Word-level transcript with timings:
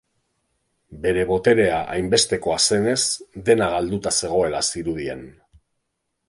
Bere 1.01 1.25
boterea 1.31 1.75
hainbestekoa 1.95 2.57
zenez, 2.63 2.97
dena 3.51 3.69
galduta 3.75 4.15
zegoela 4.23 4.65
zirudien. 4.75 5.23